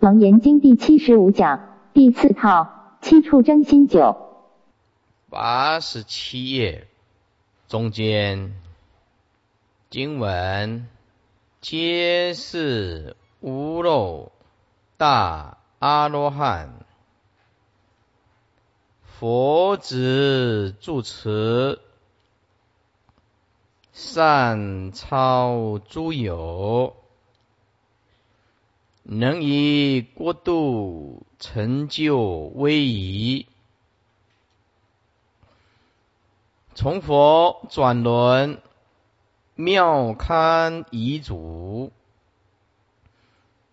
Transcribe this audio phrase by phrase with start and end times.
[0.00, 4.16] 楞严经第七十五讲第四套七处真心九
[5.28, 6.88] 八十七页
[7.68, 8.54] 中间
[9.90, 10.88] 经文，
[11.60, 14.32] 皆是无漏
[14.96, 16.70] 大阿罗汉，
[19.02, 21.78] 佛子住持，
[23.92, 26.96] 善超诸有。
[29.12, 32.22] 能以国度成就
[32.54, 33.48] 威仪，
[36.76, 38.62] 从佛转轮
[39.56, 41.90] 妙堪遗嘱，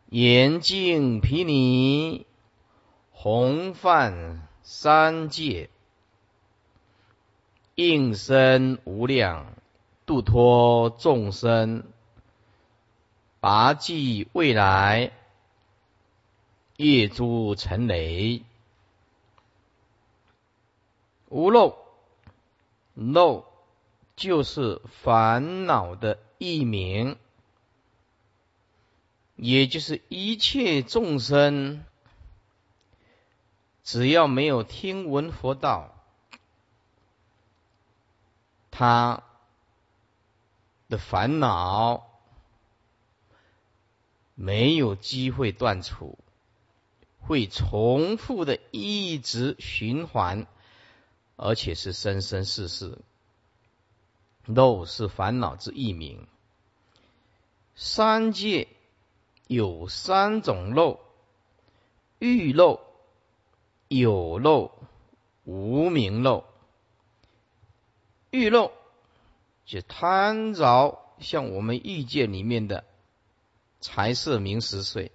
[0.09, 2.25] 严净毗尼
[3.11, 5.69] 弘范三界，
[7.75, 9.53] 应身无量
[10.08, 11.83] 度脱众生，
[13.39, 15.11] 拔济未来。
[16.77, 18.44] 夜诸成雷，
[21.28, 21.75] 无漏
[22.94, 23.45] 漏
[24.16, 27.17] 就是烦恼的异名，
[29.36, 31.84] 也就是一切众生，
[33.84, 35.95] 只要没有听闻佛道，
[38.69, 39.23] 他
[40.89, 42.08] 的烦恼
[44.36, 46.19] 没有机会断除。
[47.28, 50.47] 会重复的一直循环，
[51.36, 52.97] 而且是生生世世。
[54.45, 56.25] 漏是烦恼之一名。
[57.75, 58.69] 三界
[59.47, 61.00] 有三种漏：
[62.17, 62.80] 欲漏、
[63.89, 64.72] 有漏、
[65.44, 66.45] 无名漏。
[68.31, 68.72] 欲漏
[69.66, 72.86] 就贪着像我们欲界里面的
[73.81, 75.12] 财色名食睡。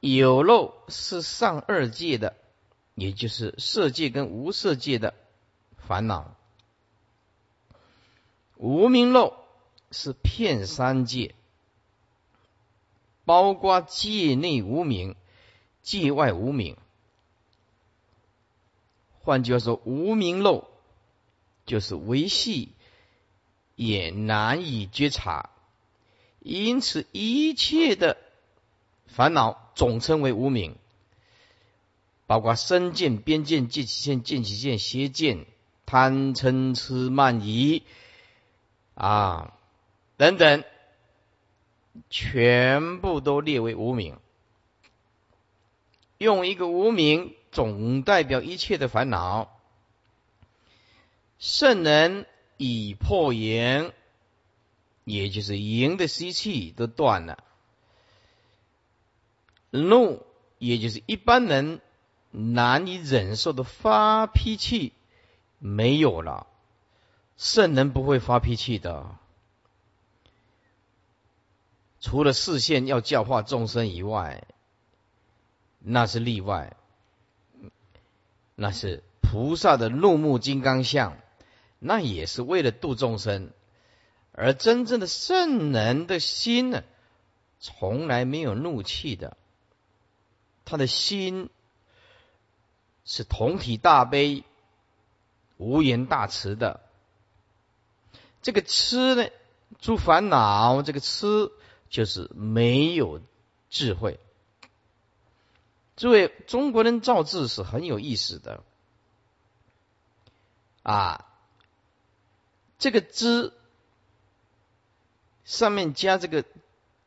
[0.00, 2.36] 有漏是上二界的，
[2.94, 5.12] 也就是色界跟无色界的
[5.76, 6.36] 烦恼；
[8.56, 9.34] 无名漏
[9.90, 11.34] 是骗三界，
[13.24, 15.16] 包括界内无名、
[15.82, 16.76] 界外无名。
[19.20, 20.68] 换句话说，无名漏
[21.66, 22.72] 就是维系
[23.74, 25.50] 也难以觉察，
[26.38, 28.16] 因此一切的。
[29.08, 30.76] 烦恼总称为无名，
[32.26, 35.46] 包括身见、边见、见起见、见起见、邪见、
[35.86, 37.82] 贪嗔痴慢疑
[38.94, 39.54] 啊
[40.16, 40.62] 等等，
[42.10, 44.18] 全部都列为无名。
[46.18, 49.50] 用一个无名总代表一切的烦恼。
[51.38, 52.26] 圣人
[52.56, 53.92] 以破言，
[55.04, 57.44] 也就是言的习气都断了。
[59.70, 60.24] 怒，
[60.58, 61.80] 也就是一般人
[62.30, 64.92] 难以忍受的发脾气，
[65.58, 66.46] 没有了。
[67.36, 69.14] 圣人不会发脾气的，
[72.00, 74.44] 除了视线要教化众生以外，
[75.78, 76.76] 那是例外。
[78.56, 81.16] 那是菩萨的怒目金刚像，
[81.78, 83.52] 那也是为了度众生。
[84.32, 86.82] 而真正的圣人的心呢，
[87.60, 89.36] 从来没有怒气的。
[90.68, 91.48] 他的心
[93.06, 94.44] 是同体大悲、
[95.56, 96.80] 无言大慈的。
[98.42, 99.30] 这个痴呢，
[99.80, 101.50] 诸烦恼，这个痴
[101.88, 103.22] 就是没有
[103.70, 104.20] 智慧。
[105.96, 108.62] 诸位，中国人造字是很有意思的
[110.82, 111.24] 啊。
[112.78, 113.54] 这个“知”
[115.46, 116.44] 上面加这个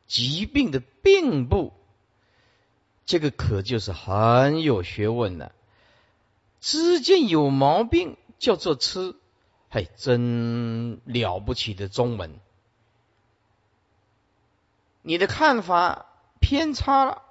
[0.07, 1.73] 疾病的“病”部。
[3.11, 5.51] 这个可就是很有学问了。
[6.61, 9.17] 知见有毛病叫做痴，
[9.67, 12.39] 还真了不起的中文。
[15.01, 16.05] 你的看法
[16.39, 17.21] 偏差了，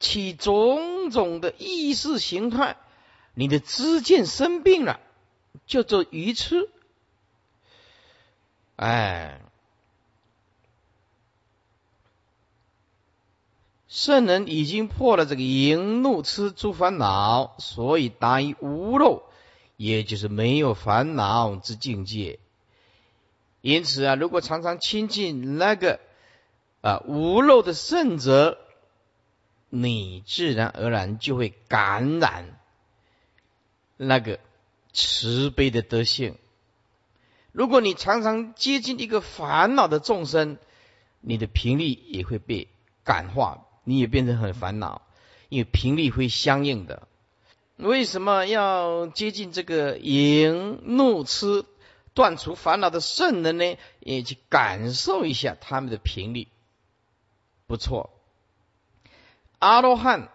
[0.00, 2.78] 起种种的意识形态，
[3.34, 4.98] 你的知见生病了，
[5.66, 6.70] 叫做愚痴。
[8.76, 9.42] 哎。
[13.86, 19.22] 圣人已经破了这个淫怒痴诸烦恼，所以达于无漏，
[19.76, 22.40] 也就是没有烦恼之境界。
[23.60, 26.00] 因此啊，如果常常亲近那个
[26.80, 28.58] 啊无漏的圣者，
[29.70, 32.58] 你自然而然就会感染
[33.96, 34.40] 那个
[34.92, 36.36] 慈悲的德性。
[37.52, 40.58] 如果你常常接近一个烦恼的众生，
[41.20, 42.68] 你的频率也会被
[43.04, 43.64] 感化。
[43.84, 45.02] 你也变成很烦恼，
[45.48, 47.06] 因为频率会相应的。
[47.76, 51.64] 为什么要接近这个淫怒痴
[52.14, 53.76] 断除烦恼的圣人呢？
[54.00, 56.48] 也去感受一下他们的频率，
[57.66, 58.10] 不错。
[59.58, 60.30] 阿罗汉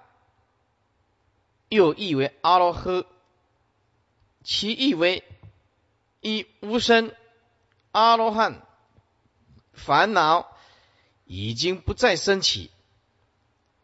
[1.69, 3.05] 又译为阿罗呵，
[4.43, 5.23] 其意为
[6.19, 7.13] 一无声。
[7.91, 8.61] 阿罗汉
[9.73, 10.47] 烦恼
[11.25, 12.69] 已经不再升起，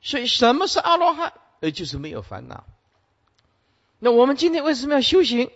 [0.06, 1.34] 所以什么是阿罗汉？
[1.62, 2.63] 呃，就是没有烦恼。
[3.98, 5.50] 那我们今天为什么要修行？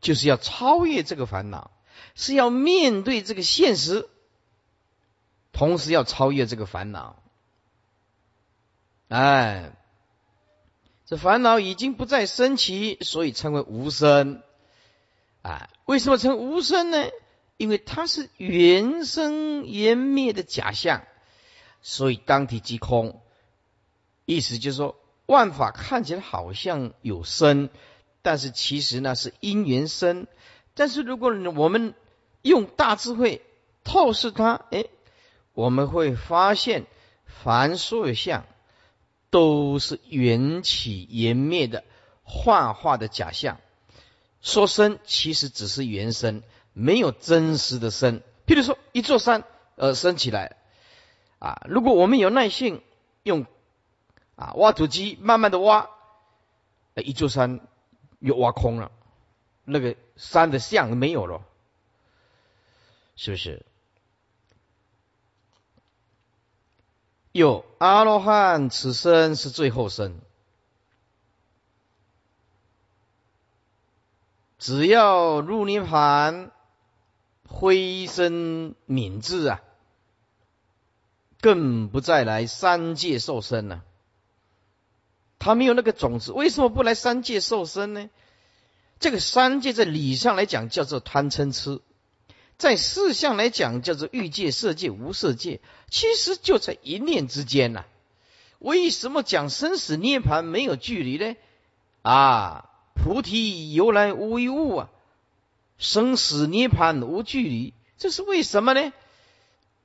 [0.00, 1.70] 就是要超越这个烦恼，
[2.16, 4.08] 是要面对这个现实，
[5.52, 7.22] 同时要超越这个烦恼。
[9.06, 9.70] 哎，
[11.04, 14.42] 这烦恼已经不再升起，所以称为无生。
[15.42, 17.06] 啊，为什么称无生呢？
[17.56, 21.04] 因为它是原生缘灭的假象，
[21.82, 23.22] 所以当体即空。
[24.26, 24.94] 意思就是说。
[25.28, 27.68] 万法看起来好像有生，
[28.22, 30.28] 但是其实呢是因缘生。
[30.74, 31.94] 但是如果我们
[32.42, 33.42] 用大智慧
[33.82, 34.84] 透视它，哎，
[35.52, 36.86] 我们会发现
[37.24, 38.46] 凡所有相
[39.30, 41.82] 都是缘起缘灭的
[42.22, 43.58] 幻化的假象。
[44.40, 48.20] 说生其实只是缘生，没有真实的生。
[48.46, 49.42] 譬如说一座山，
[49.74, 50.54] 呃，升起来，
[51.40, 52.80] 啊，如果我们有耐性
[53.24, 53.44] 用。
[54.36, 55.90] 啊，挖土机慢慢的挖，
[56.94, 57.66] 一座山
[58.18, 58.92] 又挖空了，
[59.64, 61.42] 那个山的像没有了，
[63.16, 63.66] 是不是？
[67.32, 70.20] 有阿罗汉，此生是最后生，
[74.58, 76.50] 只要入涅盘，
[77.46, 79.62] 灰身泯智啊，
[81.42, 83.84] 更不再来三界受生了。
[85.38, 88.08] 他没有那个种子，为什么不来三界受生呢？
[88.98, 91.80] 这个三界在理上来讲叫做贪嗔痴，
[92.56, 95.60] 在事相来讲叫做欲界、色界、无色界，
[95.90, 97.84] 其实就在一念之间呐。
[98.58, 101.36] 为什么讲生死涅盘没有距离呢？
[102.00, 104.90] 啊，菩提由来无一物啊，
[105.76, 108.94] 生死涅盘无距离，这是为什么呢？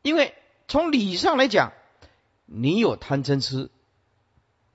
[0.03, 0.33] 因为
[0.69, 1.73] 从理上来讲，
[2.45, 3.69] 你有贪嗔痴。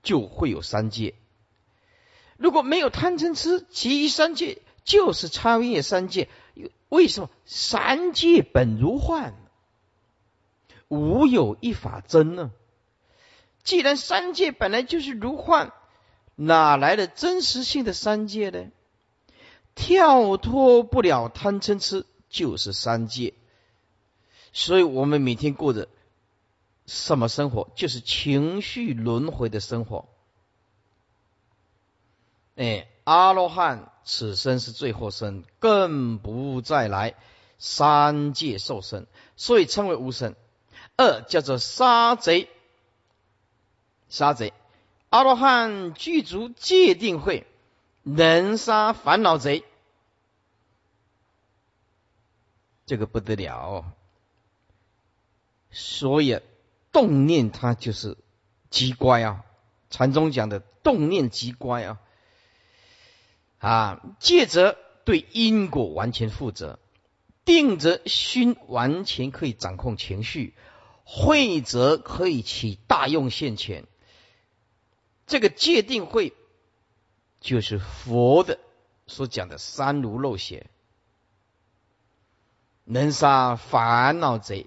[0.07, 1.15] 就会有三界。
[2.37, 6.29] 如果没有贪嗔痴，其余三界就是超越三界。
[6.87, 7.29] 为什么？
[7.43, 9.35] 三界本如幻，
[10.87, 12.51] 无有一法真呢？
[13.65, 15.73] 既然三界本来就是如幻，
[16.35, 18.71] 哪来的真实性的三界呢？
[19.75, 23.33] 跳脱不了贪嗔痴，就是三界。
[24.53, 25.89] 所以我们每天过着。
[26.87, 27.69] 什么生活？
[27.75, 30.07] 就是情绪轮回的生活。
[32.55, 37.15] 哎，阿罗汉此生是最后生，更不再来
[37.59, 39.05] 三界受生，
[39.35, 40.33] 所以称为无生。
[40.95, 42.49] 二叫做杀贼，
[44.07, 44.53] 杀贼。
[45.09, 47.45] 阿罗汉具足戒定慧，
[48.03, 49.65] 能杀烦恼贼，
[52.85, 53.91] 这个不得了。
[55.69, 56.39] 所以。
[56.97, 58.17] 动念，它就是
[58.71, 59.45] 极乖啊！
[59.91, 62.01] 禅宗讲的动念极乖啊！
[63.59, 64.75] 啊，戒则
[65.05, 66.79] 对因果完全负责，
[67.45, 70.55] 定则心完全可以掌控情绪，
[71.03, 73.85] 慧则可以起大用现前。
[75.27, 76.33] 这个戒定慧，
[77.39, 78.57] 就是佛的
[79.05, 80.65] 所讲的三如漏血，
[82.85, 84.65] 能杀烦恼贼。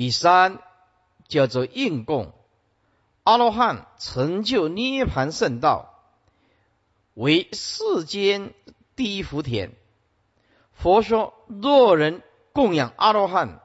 [0.00, 0.62] 第三
[1.28, 2.32] 叫做应供，
[3.22, 5.94] 阿罗汉成就涅盘圣道，
[7.12, 8.54] 为世间
[8.96, 9.76] 第一福田。
[10.72, 12.22] 佛说：若人
[12.54, 13.60] 供养阿罗汉，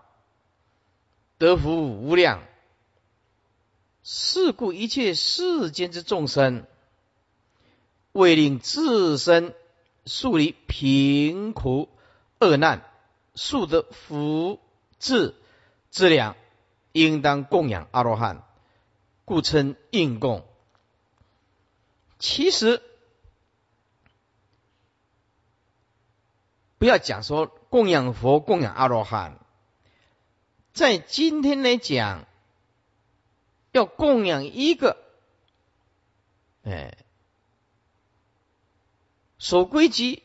[1.38, 2.44] 得福无量。
[4.04, 6.66] 是故一切世间之众生，
[8.12, 9.56] 为令自身
[10.06, 11.88] 树立贫苦
[12.40, 12.84] 恶难，
[13.36, 14.60] 速得福
[15.00, 15.34] 智。
[15.96, 16.36] 质量
[16.92, 18.44] 应当供养阿罗汉，
[19.24, 20.46] 故称应供。
[22.20, 22.82] 其实
[26.78, 29.40] 不要讲说供养佛、供养阿罗汉，
[30.74, 32.26] 在今天来讲，
[33.72, 34.98] 要供养一个，
[36.64, 36.98] 哎，
[39.38, 40.24] 守规矩、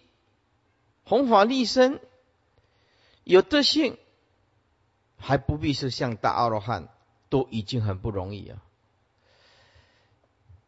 [1.04, 2.00] 弘法利生、
[3.22, 3.96] 有德性。
[5.20, 6.88] 还不必是像大阿罗汉，
[7.28, 8.62] 都已经很不容易啊！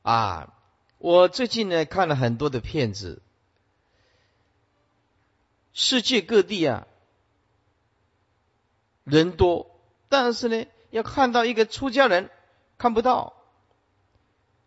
[0.03, 0.55] 啊，
[0.99, 3.23] 我最近呢看了很多的片子，
[5.73, 6.87] 世界各地啊
[9.05, 12.31] 人多，但是呢要看到一个出家人
[12.79, 13.35] 看不到。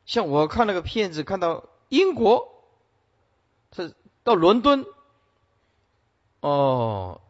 [0.05, 2.63] 像我看那个片子，看到英国，
[3.71, 3.91] 他
[4.23, 4.85] 到伦敦，
[6.41, 7.21] 哦，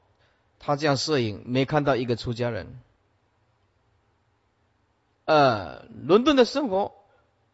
[0.66, 2.82] 他这样摄影没看到一个出家人。
[5.26, 6.92] 呃，伦敦的生活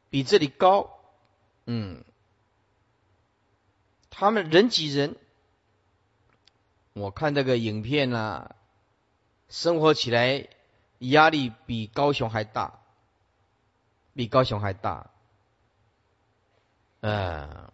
[0.09, 0.97] 比这里高，
[1.65, 2.05] 嗯，
[4.09, 5.17] 他们人挤人，
[6.93, 8.55] 我看这个影片啊，
[9.49, 10.47] 生活起来
[10.99, 12.79] 压力比高雄还大，
[14.13, 15.09] 比高雄还大。
[17.01, 17.73] 呃，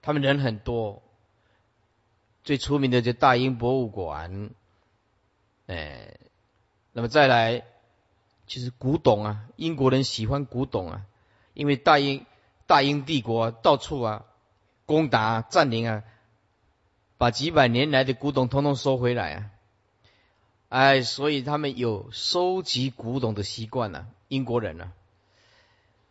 [0.00, 1.02] 他们人很多，
[2.44, 4.50] 最出名的就大英博物馆，
[5.66, 6.18] 哎，
[6.92, 7.64] 那么再来，
[8.46, 11.06] 其实古董啊，英国人喜欢古董啊，
[11.54, 12.26] 因为大英
[12.66, 14.24] 大英帝国到处啊
[14.86, 16.04] 攻打占领啊，
[17.18, 19.50] 把几百年来的古董通通收回来啊，
[20.68, 24.92] 哎，所以他们有收集古董的习惯呢，英国人呢，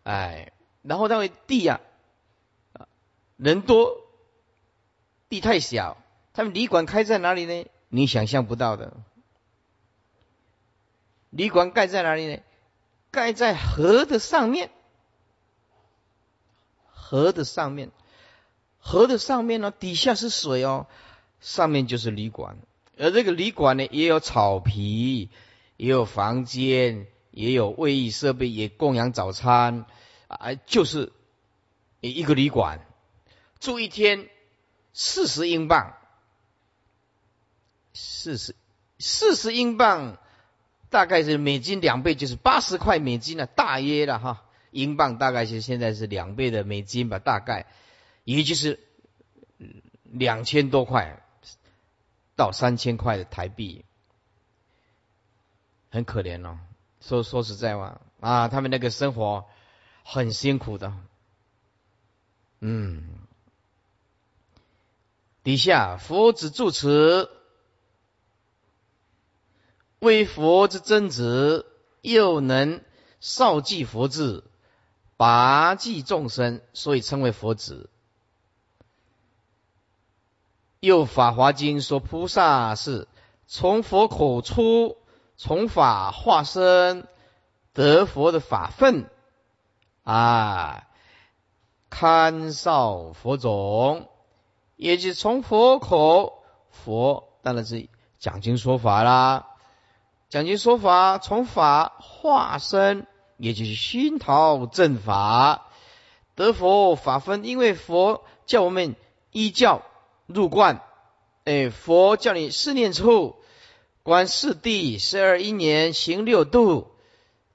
[0.04, 0.52] 哎。
[0.84, 1.80] 然后那个地啊，
[3.38, 4.02] 人多，
[5.30, 5.96] 地太小，
[6.34, 7.66] 他们旅馆开在哪里呢？
[7.90, 8.94] 你想象不到的。
[11.30, 12.42] 旅馆盖在哪里呢？
[13.12, 14.70] 盖在河的上面，
[16.86, 17.92] 河的上面，
[18.80, 20.88] 河的上面呢，底下是水哦，
[21.42, 22.58] 上面就是旅馆。
[22.98, 25.30] 而这个旅馆呢，也有草皮，
[25.76, 29.86] 也有房间，也有卫浴设备，也供养早餐。
[30.28, 31.12] 啊，就是
[32.00, 32.86] 一个旅馆
[33.60, 34.30] 住一天
[34.94, 35.98] 四十英镑，
[37.94, 38.56] 四十
[39.00, 40.18] 四十英镑
[40.90, 44.46] 大概是美金两倍，就是八十块美金了，大约了哈。
[44.72, 47.68] 英镑大概是现在是两倍的美金吧，大概
[48.24, 48.80] 也就是
[50.04, 51.22] 两千多块
[52.36, 53.86] 到三千块的台币，
[55.90, 56.60] 很可怜哦。
[57.02, 59.46] 说说实在话啊，他们那个生活。
[60.04, 60.92] 很辛苦的，
[62.60, 63.04] 嗯，
[65.44, 67.30] 底下佛子住持，
[70.02, 71.68] 为佛之真子，
[72.02, 72.82] 又能
[73.20, 74.44] 少济佛智，
[75.16, 77.88] 拔济众生，所以称为佛子。
[80.80, 83.08] 又《法华经》说，菩萨是
[83.46, 84.98] 从佛口出，
[85.38, 87.08] 从法化身，
[87.72, 89.08] 得佛的法分。
[90.02, 90.88] 啊，
[91.92, 94.10] 堪少佛种，
[94.78, 96.42] 也就是从佛口，
[96.72, 99.50] 佛当然是讲经说法啦。
[100.32, 105.68] 讲经说法，从法化身，也就是熏陶正法，
[106.36, 107.44] 得佛法分。
[107.44, 108.96] 因为佛叫我们
[109.34, 109.82] 依教
[110.28, 110.82] 入观，
[111.44, 113.36] 哎，佛叫你四念处，
[114.04, 116.88] 观四谛，十二因年，行六度，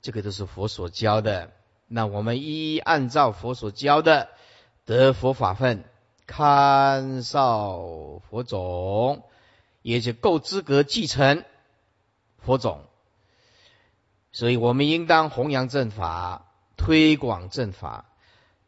[0.03, 1.53] 这个都是佛所教的。
[1.89, 4.29] 那我们一一按照佛所教的
[4.85, 5.83] 得佛法分，
[6.27, 7.79] 堪少
[8.29, 9.23] 佛种，
[9.81, 11.43] 也就够资格继承
[12.47, 12.85] 佛种。
[14.33, 18.05] 所以我们应当弘扬正法，推广正法，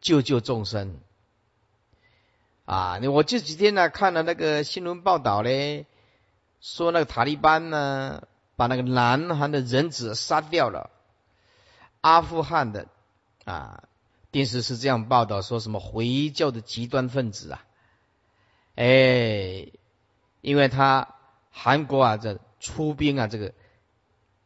[0.01, 1.01] 救救众生。
[2.67, 5.87] 啊，我这几天呢看了那个新闻报道嘞，
[6.61, 8.25] 说那个塔利班呢
[8.57, 10.91] 把那个南韩的人质杀掉了，
[12.03, 12.87] 阿富汗的。
[13.45, 13.85] 啊，
[14.31, 17.65] 电视是这样报道，说什么回教的极端分子啊？
[18.75, 19.69] 哎，
[20.43, 21.15] 因为他
[21.51, 23.55] 韩国啊，这出兵啊，这个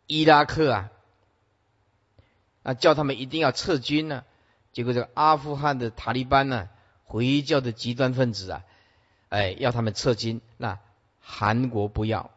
[0.07, 0.91] 伊拉克啊，
[2.63, 4.25] 啊，叫他们一定要撤军呢。
[4.73, 6.69] 结果这个阿富汗的塔利班呢，
[7.05, 8.65] 回教的极端分子啊，
[9.29, 10.79] 哎，要他们撤军，那
[11.21, 12.31] 韩国不要。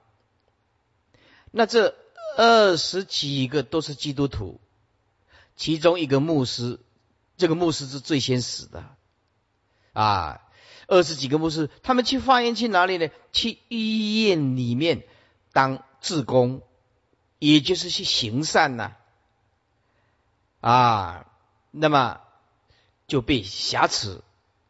[1.51, 1.95] 那这
[2.37, 4.59] 二十几个都是基督徒。
[5.55, 6.81] 其中一个牧师，
[7.37, 8.83] 这个牧师是最先死的，
[9.93, 10.41] 啊，
[10.87, 13.07] 二十几个牧师，他们去发言去哪里呢？
[13.31, 15.03] 去医院里面
[15.53, 16.61] 当志工，
[17.39, 18.95] 也就是去行善呐，
[20.61, 21.25] 啊，
[21.71, 22.21] 那么
[23.07, 24.21] 就被挟持，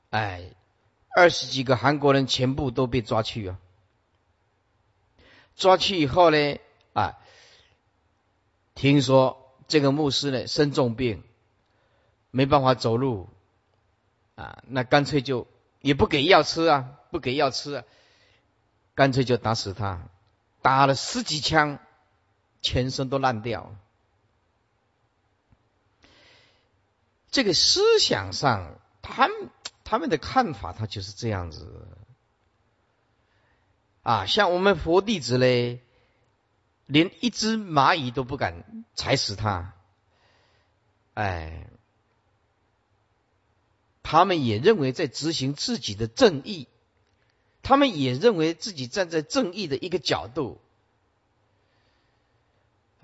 [0.10, 0.54] 哎，
[1.16, 3.60] 二十几个韩国人全部都被抓去啊，
[5.56, 6.58] 抓去以后呢，
[6.94, 7.18] 啊，
[8.74, 9.42] 听说。
[9.68, 11.24] 这个牧师呢生重病，
[12.30, 13.30] 没办法走路，
[14.36, 15.48] 啊，那干脆就
[15.82, 17.84] 也不给药吃啊，不给药吃啊，
[18.94, 20.08] 干脆就打死他，
[20.62, 21.80] 打了十几枪，
[22.66, 23.76] 全身都烂掉。
[27.30, 29.50] 这个思想上，他们
[29.84, 31.88] 他们的看法，他就是这样子。
[34.02, 35.82] 啊，像我们佛弟子嘞，
[36.88, 39.74] 连一只蚂蚁都不敢踩死它。
[41.14, 41.70] 哎，
[44.02, 46.68] 他们也认为在执行自己的正义，
[47.62, 50.62] 他们也认为自己站在正义的一个角度。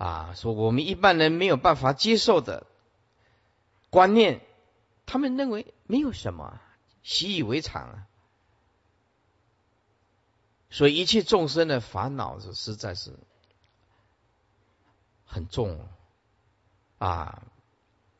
[0.02, 2.66] 啊，说我们一般人没有办法接受的
[3.88, 4.40] 观念，
[5.06, 6.58] 他们认为没有什么，
[7.04, 8.06] 习以为常啊。
[10.70, 13.16] 所以一切众生的烦恼是实在是
[15.24, 15.86] 很重
[16.98, 17.44] 啊，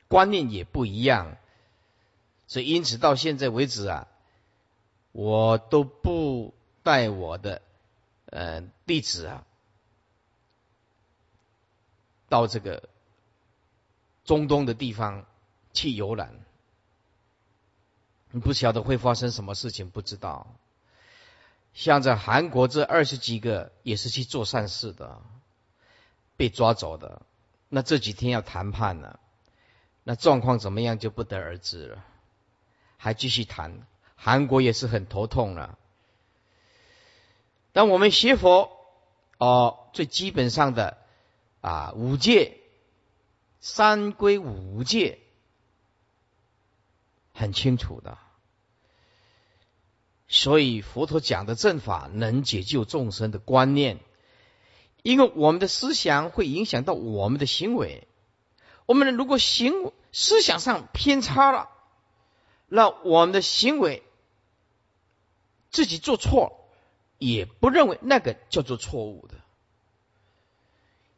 [0.07, 1.37] 观念也不一样，
[2.47, 4.07] 所以因此到现在为止啊，
[5.11, 7.61] 我都不带我的
[8.27, 9.45] 呃弟子啊
[12.33, 12.89] 到这个
[14.25, 15.27] 中东的地方
[15.75, 16.33] 去游览，
[18.31, 20.47] 你不晓得会发生什么事情，不知道。
[21.75, 25.21] 像在韩国这二十几个也是去做善事的，
[26.39, 27.21] 被抓走的。
[27.69, 29.21] 那这几天要谈判了，
[30.03, 32.03] 那状况怎么样就不得而知了。
[32.97, 33.87] 还继续谈，
[34.17, 35.79] 韩国也是很头痛了。
[37.75, 38.71] 但我们学佛
[39.37, 40.97] 哦，最基本上的
[41.63, 42.59] 啊五戒、
[43.61, 45.21] 三归五戒
[47.33, 48.19] 很清楚的。
[50.29, 53.99] 所以佛陀讲的正法能解救众生的观念，
[55.03, 58.09] 因为我们的思想会影响到我们的行为。
[58.87, 61.69] 我们如果行思想上偏差了，
[62.67, 64.03] 那我们的行为
[65.71, 66.67] 自己做错，
[67.19, 69.42] 也不认为那个叫做错误的。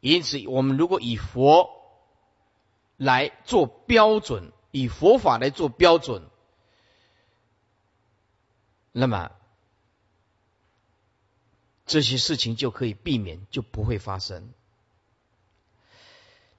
[0.05, 1.67] 因此，我们如果以佛
[2.95, 6.29] 来做标准，以佛法来做标准。
[8.91, 9.31] 那么
[11.87, 14.53] 这些事情就可以避免，就不会发生。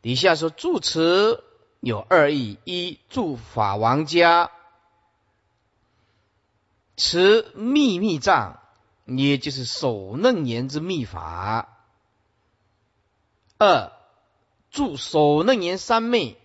[0.03, 1.45] 底下说住持
[1.79, 4.51] 有二义：一住法王家，
[6.97, 8.59] 持秘密藏，
[9.05, 11.76] 也就是守楞严之秘法；
[13.59, 13.92] 二
[14.71, 16.37] 住守楞严三昧，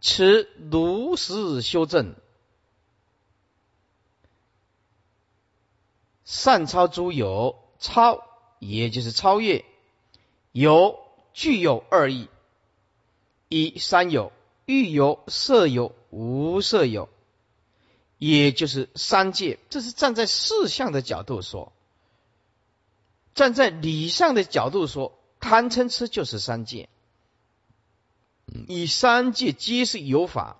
[0.00, 2.14] 持如实修正。
[6.24, 8.22] 善超诸有，超
[8.58, 9.64] 也就是超越
[10.52, 11.00] 有
[11.32, 12.28] 具有二义：
[13.48, 14.30] 一三有，
[14.66, 17.08] 欲有、色有、无色有，
[18.18, 19.58] 也就是三界。
[19.70, 21.72] 这是站在事相的角度说，
[23.34, 26.88] 站在理上的角度说，贪嗔痴就是三界。
[28.66, 30.56] 以三界皆是有法。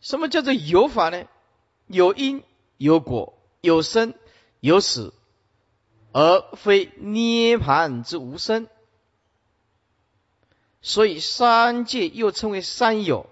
[0.00, 1.26] 什么叫做有法呢？
[1.86, 2.42] 有因
[2.76, 4.14] 有果有生。
[4.64, 5.12] 有死，
[6.12, 8.68] 而非涅盘之无生，
[10.80, 13.28] 所以三界又称为三有。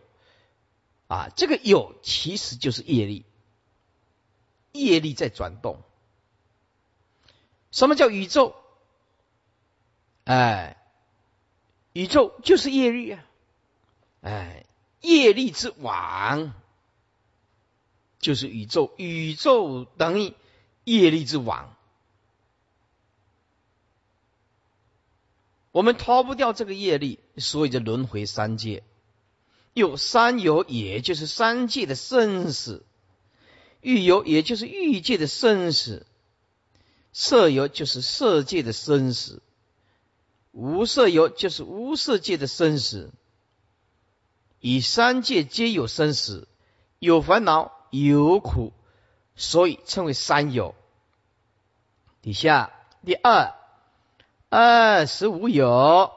[1.07, 3.25] 啊，这个有其实就是业力，
[4.73, 5.81] 业力在转动。
[7.71, 8.57] 什么叫宇宙？
[10.31, 10.77] 哎，
[11.93, 13.25] 宇宙就是业力啊！
[14.21, 14.65] 哎，
[15.01, 16.53] 业力之网
[18.21, 20.35] 就是宇宙，宇宙等于。
[20.85, 21.77] 业力之网，
[25.73, 28.83] 我们逃不掉这个业力，所以就轮回三界。
[29.75, 32.83] 有三有，也就是三界的生死；
[33.83, 36.07] 欲有，也就是欲界的生死；
[37.13, 39.43] 色有，就是色界的生死；
[40.53, 43.13] 无色有，就是无色界的生死。
[44.59, 46.49] 以三界皆有生死，
[46.99, 48.73] 有烦恼，有苦。
[49.37, 50.75] 所以称为三有。
[52.21, 52.73] 底下
[53.07, 53.55] 第二
[54.51, 56.13] 二十五有，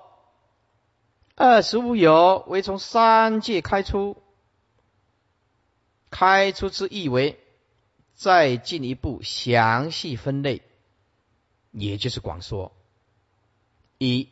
[1.35, 4.17] 二十五有为从三界开出，
[6.09, 7.39] 开出之意为
[8.13, 10.61] 再进一步详细分类，
[11.71, 12.73] 也就是广说。
[14.03, 14.29] 一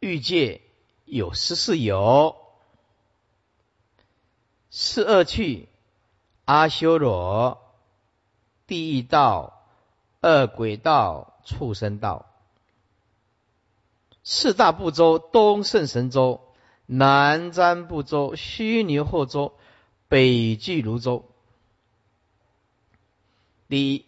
[0.00, 0.60] 欲界
[1.04, 2.36] 有十四有，
[4.70, 5.68] 四恶趣。
[6.44, 7.60] 阿修罗、
[8.66, 9.62] 地狱道、
[10.22, 12.26] 恶鬼道、畜生道，
[14.24, 16.40] 四大部洲：东胜神州、
[16.86, 19.58] 南瞻部洲、须弥后洲、
[20.08, 21.30] 北俱泸州。
[23.68, 24.06] 第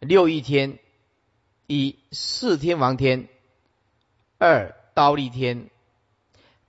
[0.00, 0.78] 六一天
[1.66, 3.28] 一四天王天，
[4.38, 5.70] 二刀立天。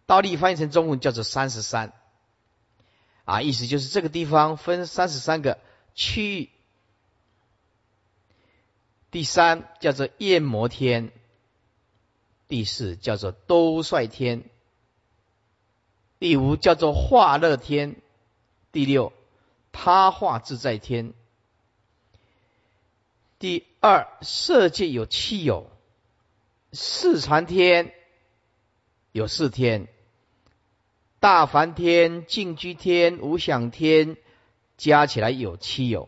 [0.06, 1.92] 刀立翻译成中文叫做三十三，
[3.24, 5.58] 啊，意思就是这个地方分三十三个
[5.96, 6.50] 区域。
[9.10, 11.12] 第三叫做焰摩天，
[12.48, 14.44] 第四叫做兜率天，
[16.20, 17.96] 第五叫做化乐天，
[18.72, 19.12] 第六
[19.72, 21.14] 他化自在天。
[23.38, 25.70] 第二色界有七有，
[26.72, 27.94] 四禅天
[29.12, 29.88] 有四天。
[31.20, 34.16] 大梵天、净居天、无想天，
[34.78, 36.08] 加起来有七有，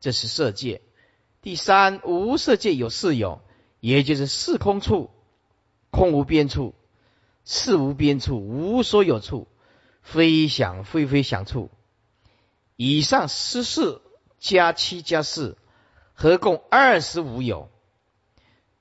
[0.00, 0.82] 这是色界。
[1.40, 3.40] 第三无色界有四有，
[3.80, 5.10] 也就是四空处、
[5.90, 6.74] 空无边处、
[7.44, 9.46] 四无边处、无所有处、
[10.02, 11.70] 非想非非想处。
[12.76, 14.02] 以上十四
[14.38, 15.56] 加七加四，
[16.14, 17.68] 合共二十五有，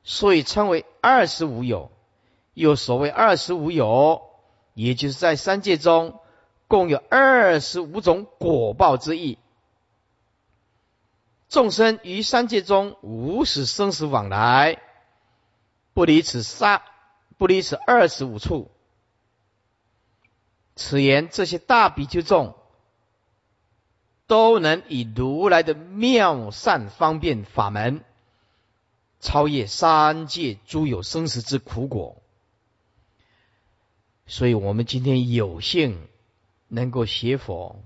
[0.03, 1.91] 所以称为二十五有。
[2.53, 4.29] 又所谓二十五有。
[4.75, 6.19] 也就是在三界中，
[6.67, 9.37] 共有二十五种果报之意。
[11.47, 14.81] 众生于三界中无始生死往来，
[15.93, 16.81] 不离此三，
[17.37, 18.71] 不离此二十五处。
[20.75, 22.55] 此言这些大比丘众，
[24.33, 28.03] 都能以如来的妙善方便法门，
[29.19, 32.19] 超越三界诸有生死之苦果。
[34.25, 36.07] 所以，我们今天有幸
[36.67, 37.83] 能够学佛，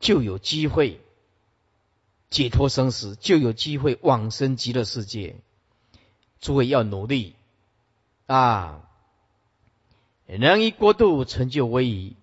[0.00, 1.00] 就有机会
[2.28, 5.36] 解脱生死，就有机会往生极乐世界。
[6.40, 7.36] 诸位要努力
[8.26, 8.88] 啊！
[10.26, 12.16] 能以国度成就威仪，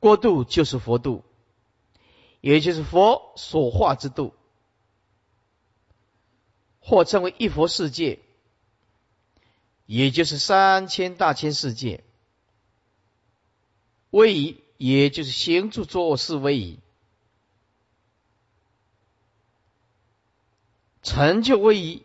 [0.00, 1.22] 国度就是佛度，
[2.40, 4.34] 也就是佛所化之度，
[6.80, 8.20] 或称为一佛世界。
[9.86, 12.02] 也就是三千大千世界，
[14.10, 16.80] 威仪，也就是行住坐卧是威仪，
[21.04, 22.04] 成就威仪，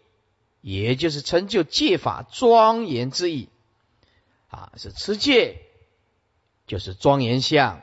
[0.61, 3.49] 也就是成就戒法庄严之意。
[4.49, 5.65] 啊，是持戒，
[6.67, 7.81] 就是庄严相。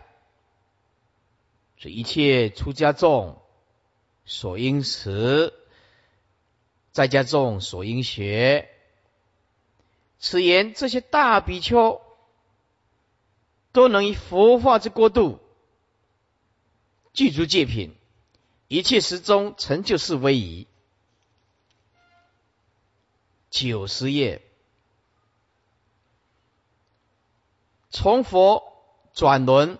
[1.79, 3.41] 所以一切出家众
[4.25, 5.55] 所应持，
[6.91, 8.69] 在家众所应学。
[10.19, 12.03] 此言，这些大比丘
[13.71, 15.39] 都能以佛法之过度
[17.13, 17.95] 具足戒品，
[18.67, 20.67] 一切时中成就是威仪。
[23.51, 24.43] 九十页，
[27.91, 28.65] 从佛
[29.15, 29.79] 转轮，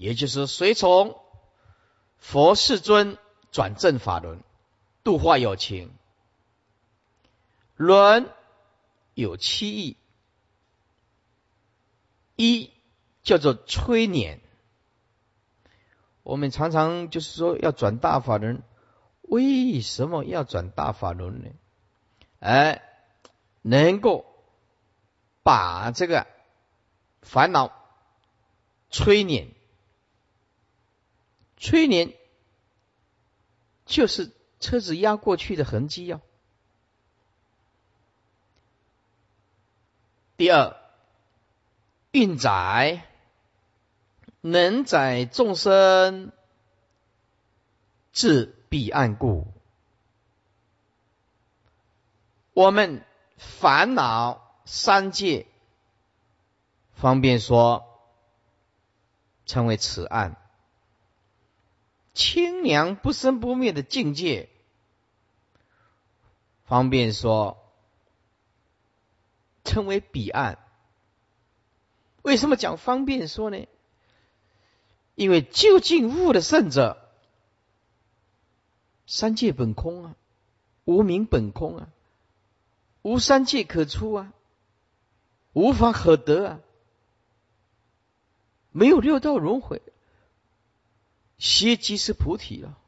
[0.00, 1.20] 也就是随从
[2.16, 3.18] 佛世尊
[3.52, 4.42] 转正法轮，
[5.04, 5.94] 度化有情。
[7.76, 8.30] 轮
[9.12, 9.98] 有七义，
[12.36, 12.70] 一
[13.22, 14.40] 叫做催捻。
[16.22, 18.62] 我们常常就是说要转大法轮，
[19.20, 21.50] 为什么要转大法轮呢？
[22.38, 22.82] 哎，
[23.60, 24.24] 能够
[25.42, 26.26] 把这个
[27.20, 27.70] 烦恼
[28.88, 29.50] 催捻，
[31.60, 32.14] 催眠
[33.84, 36.20] 就是车子压过去的痕迹哟。
[40.38, 40.74] 第二，
[42.12, 43.06] 运载
[44.40, 46.32] 能载众生
[48.10, 49.46] 至彼岸故。
[52.54, 53.04] 我们
[53.36, 55.46] 烦恼三界，
[56.94, 58.00] 方便说
[59.44, 60.39] 称为此岸，
[62.20, 64.50] 清凉不生不灭的境界，
[66.66, 67.56] 方便说。
[69.62, 70.58] 称为彼岸，
[72.22, 73.68] 为什么讲方便说呢？
[75.14, 76.98] 因为究竟悟的圣者，
[79.06, 80.16] 三界本空啊，
[80.84, 81.88] 无名本空啊，
[83.02, 84.32] 无三界可出啊，
[85.52, 86.60] 无法可得啊，
[88.72, 89.82] 没有六道轮回，
[91.40, 92.78] 歇即是菩提了。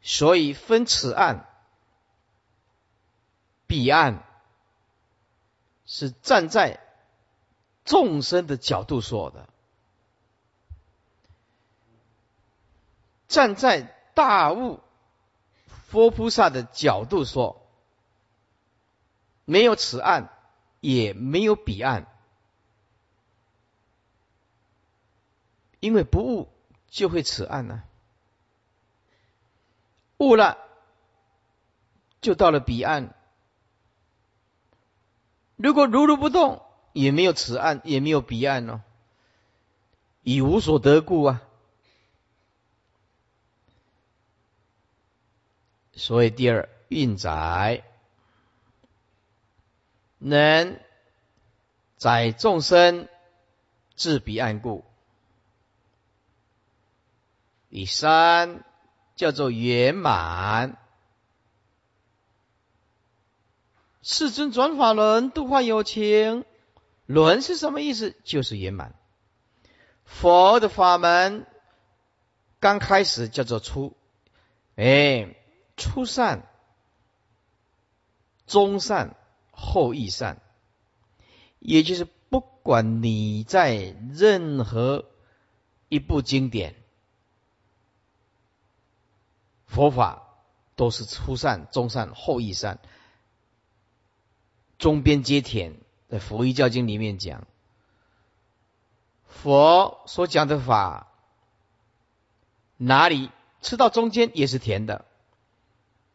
[0.00, 1.46] 所以分此岸。
[3.68, 4.22] 彼岸
[5.86, 6.78] 是站在
[7.84, 9.48] 众生的角度说的，
[13.26, 13.82] 站在
[14.14, 14.78] 大悟
[15.88, 17.60] 佛菩萨的角度说，
[19.44, 20.30] 没有此岸，
[20.80, 22.06] 也没有彼岸，
[25.86, 26.48] 因为不悟
[26.88, 27.84] 就会此岸呢。
[30.18, 30.58] 悟了，
[32.20, 33.14] 就到了彼岸。
[35.54, 36.60] 如果如如不动，
[36.92, 38.80] 也没有此岸，也没有彼岸哦，
[40.22, 41.40] 已无所得故啊。
[45.92, 47.84] 所以第二运载，
[50.18, 50.80] 能
[51.96, 53.06] 载众生
[53.94, 54.84] 至彼岸故。
[57.76, 58.64] 第三
[59.16, 60.78] 叫做圆满。
[64.00, 66.46] 世尊转法轮度化有情，
[67.04, 68.16] 轮是什么意思？
[68.24, 68.94] 就是圆满。
[70.06, 71.46] 佛的法门
[72.60, 73.94] 刚开始叫做初，
[74.76, 75.36] 哎，
[75.76, 76.48] 初善、
[78.46, 79.18] 中善、
[79.50, 80.40] 后易善，
[81.58, 85.04] 也就是不管你在任何
[85.90, 86.74] 一部经典，
[89.76, 90.22] 佛法
[90.74, 92.78] 都是初善、中善、后易善。
[94.78, 95.74] 中边皆田，
[96.08, 97.46] 在《佛一教经》里面讲，
[99.26, 101.08] 佛所讲的法，
[102.78, 105.04] 哪里吃到中间也是甜的，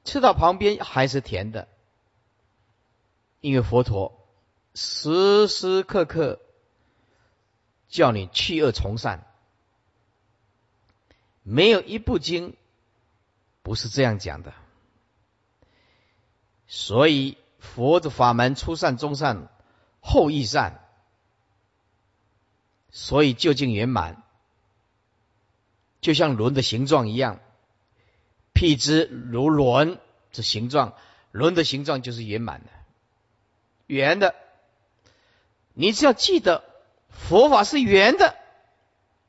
[0.06, 1.68] 吃到旁边还是甜的，
[3.42, 4.28] 因为佛陀
[4.74, 6.40] 时时刻刻
[7.90, 9.24] 叫你去恶从善，
[11.44, 12.56] 没有一部经
[13.62, 14.54] 不是这样讲的，
[16.68, 17.38] 所以。
[17.64, 19.48] 佛的法门初善、中善、
[20.00, 20.84] 后易善，
[22.90, 24.24] 所以究竟圆满，
[26.02, 27.40] 就像轮的形状一样。
[28.56, 30.00] 譬之如轮
[30.32, 30.96] 这形状，
[31.32, 32.72] 轮的形状就是圆满的，
[33.86, 34.34] 圆的。
[35.74, 36.64] 你只要记得
[37.12, 38.36] 佛法是圆的，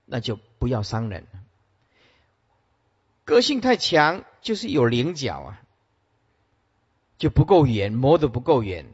[0.06, 1.26] 那就不要伤人。
[3.24, 5.58] 个性太强，就是有棱角啊。
[7.18, 8.92] 就不够圆，磨得不够圆。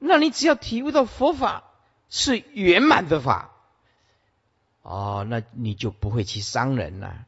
[0.00, 1.70] 那你只要体悟到佛法
[2.10, 3.52] 是圆满的法，
[4.82, 7.26] 哦，那你就不会去伤人了。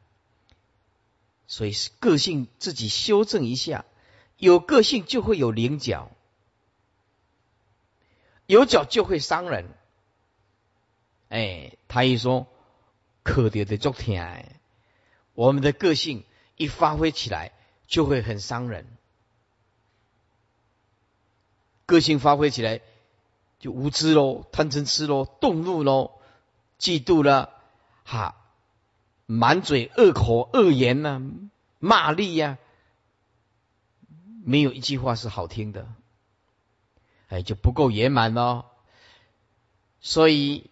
[1.47, 3.85] 所以个性自己修正一下，
[4.35, 6.11] 有个性就会有棱角，
[8.47, 9.65] 有角就会伤人。
[11.29, 12.47] 哎，他一说，
[13.23, 14.59] 可得的昨天，
[15.33, 16.23] 我们的个性
[16.57, 17.51] 一发挥起来，
[17.87, 18.85] 就会很伤人。
[21.85, 22.81] 个性发挥起来，
[23.59, 26.11] 就无知喽，贪嗔痴喽，动怒喽，
[26.79, 27.53] 嫉妒了，
[28.05, 28.35] 哈，
[29.25, 31.21] 满嘴恶口恶言呐，
[31.79, 32.57] 骂力呀，
[34.43, 35.87] 没有一句话是好听的，
[37.27, 38.65] 哎，就不够圆满喽。
[39.99, 40.69] 所以，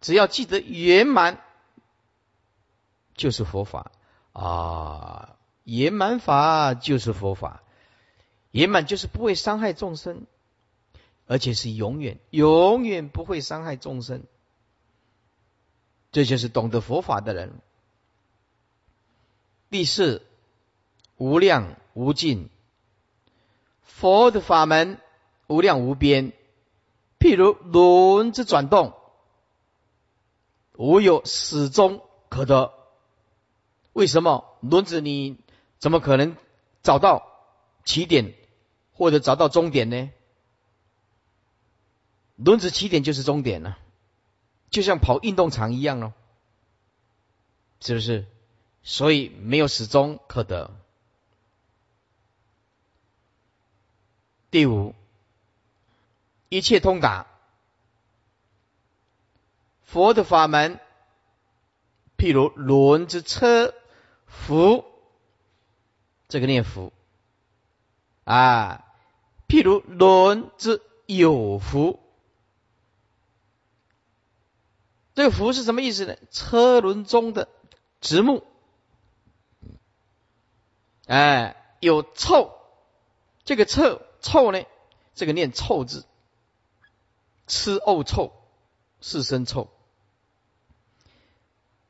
[0.00, 1.40] 只要记得圆满，
[3.14, 3.90] 就是佛法
[4.40, 7.62] 啊，圆满法就是佛法，
[8.50, 10.26] 圆满就是不会伤害众生。
[11.30, 14.22] 而且是永远、永远不会伤害众生，
[16.10, 17.52] 这就是懂得佛法的人。
[19.68, 20.22] 第四，
[21.18, 22.48] 无量无尽，
[23.82, 24.98] 佛的法门
[25.48, 26.32] 无量无边。
[27.18, 28.94] 譬如轮子转动，
[30.76, 32.72] 无有始终可得。
[33.98, 35.36] 为什么轮子你
[35.80, 36.36] 怎么可能
[36.84, 37.32] 找到
[37.82, 38.32] 起点
[38.92, 40.12] 或者找到终点呢？
[42.36, 43.76] 轮子起点就是终点了，
[44.70, 46.12] 就像跑运动场一样喽，
[47.80, 48.24] 是不是？
[48.84, 50.70] 所以没有始终可得。
[54.52, 54.94] 第五，
[56.50, 57.26] 一切通达，
[59.82, 60.78] 佛的法门，
[62.16, 63.74] 譬如轮子车
[64.28, 64.84] 福，
[66.28, 66.92] 这个念福
[68.24, 68.84] 啊，
[69.48, 71.98] 譬如轮子有福。
[75.14, 76.16] 这个“福”是什么意思呢？
[76.30, 77.48] 车轮中的
[78.00, 78.44] 直木，
[81.08, 82.56] 哎，有臭，
[83.44, 84.62] 这个“臭”臭呢？
[85.16, 86.06] 这个念“臭”字，
[87.48, 88.32] 吃呕臭，
[89.00, 89.68] 是生臭。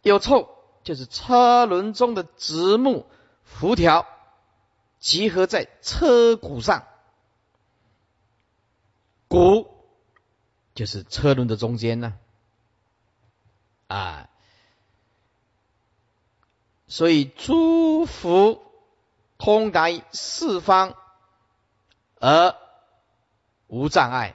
[0.01, 0.58] 有臭，
[0.89, 3.05] 就是车轮中的直木
[3.45, 4.07] 辐条
[4.99, 6.87] 集合在车骨上，
[9.29, 9.71] 骨
[10.75, 12.17] 就是车轮的中间呢。
[13.87, 14.31] 啊，
[16.87, 18.63] 所以诸福
[19.37, 20.97] 通达四方
[22.19, 22.57] 而
[23.67, 24.35] 无障碍。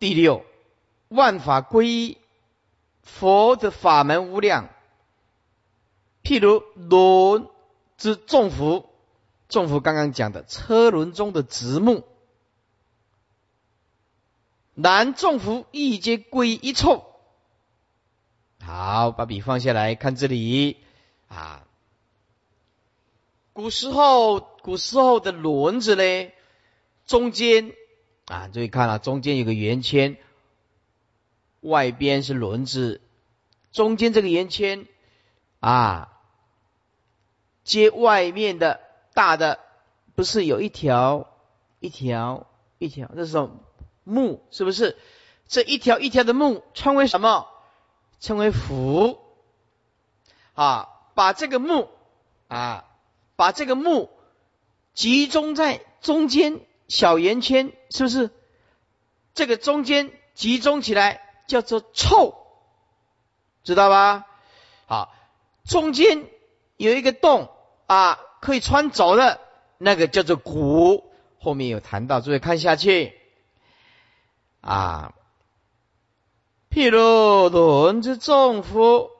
[0.00, 0.44] 第六
[1.06, 2.18] ，“万法归一”，
[3.04, 4.68] 佛的法门无量，
[6.24, 7.48] 譬如轮
[7.96, 8.86] 之重福，
[9.48, 12.02] 重福刚刚讲的车轮中的直木，
[14.74, 17.04] 男重福亦皆归一凑。
[18.60, 20.78] 好，把笔放下来看这里
[21.28, 21.64] 啊。
[23.52, 26.32] 古时候，古时候的轮子呢，
[27.06, 27.72] 中间
[28.24, 30.16] 啊，注意看了，中间有个圆圈，
[31.64, 33.00] 外边是轮子，
[33.72, 34.86] 中间这个圆圈
[35.60, 36.12] 啊，
[37.64, 38.80] 接外面的
[39.14, 39.58] 大的，
[40.14, 41.26] 不是有一条
[41.80, 42.46] 一条
[42.78, 43.48] 一条，这是
[44.04, 44.98] 木，是不是？
[45.48, 47.48] 这一条一条的木称为什么？
[48.20, 49.18] 称为符
[50.54, 51.88] 啊，把这个木
[52.48, 52.84] 啊，
[53.36, 54.10] 把这个木
[54.92, 58.30] 集中在中间小圆圈，是不是？
[59.34, 62.34] 这个中间集中起来叫做臭，
[63.62, 64.26] 知道吧？
[64.86, 65.14] 好，
[65.64, 66.26] 中间
[66.76, 67.50] 有一个洞
[67.86, 69.40] 啊，可以穿走的，
[69.78, 71.10] 那个叫做骨。
[71.38, 73.18] 后面有谈到，注意看下去
[74.60, 75.14] 啊。
[76.70, 79.10] 譬如轮之众夫，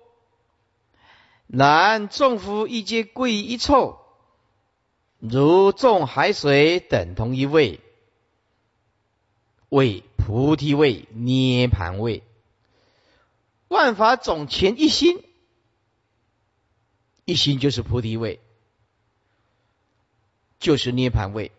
[1.46, 3.98] 然众夫一皆贵一臭，
[5.18, 7.80] 如众海水等同一位，
[9.68, 12.22] 为菩提位、涅盘位。
[13.68, 15.22] 万法总前一心，
[17.26, 18.40] 一心就是菩提位，
[20.58, 21.52] 就是涅盘位。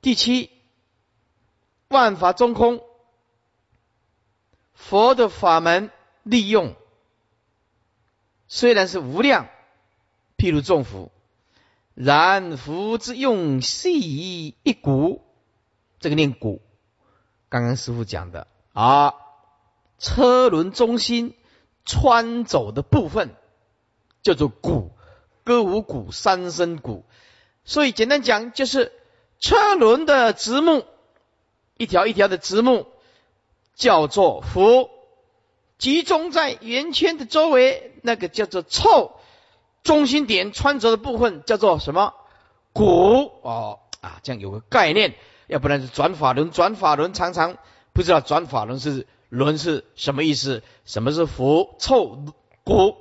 [0.00, 0.50] 第七，
[1.88, 2.80] 万法中空。
[4.72, 5.90] 佛的法门
[6.22, 6.76] 利用
[8.46, 9.48] 虽然是无量，
[10.36, 11.10] 譬如众福，
[11.94, 15.24] 然福之用细一股，
[16.02, 16.60] 这个念鼓，
[17.48, 18.46] 刚刚师傅讲的。
[18.74, 19.14] 啊，
[19.98, 21.34] 车轮中心
[21.86, 23.34] 穿走的部分
[24.22, 24.90] 叫做骨，
[25.44, 27.06] 歌舞骨、三声骨，
[27.64, 28.92] 所以简单讲就是
[29.38, 30.84] 车轮的直木，
[31.78, 32.86] 一条一条的直木。
[33.74, 34.90] 叫做福，
[35.78, 39.18] 集中在圆圈的周围，那个叫做凑，
[39.82, 42.12] 中心点穿着的部分叫做什么？
[42.74, 45.14] 骨哦啊，这样有个概念，
[45.52, 47.58] 要不然是转法轮，转法轮常常
[47.92, 52.24] 不知道转法轮是轮是什么意思，什么是福臭
[52.64, 52.96] 骨，